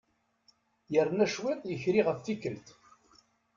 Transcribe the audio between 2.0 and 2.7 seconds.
ɣef tikkelt.